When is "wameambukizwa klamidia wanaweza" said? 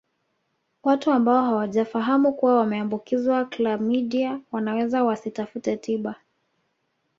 2.57-5.03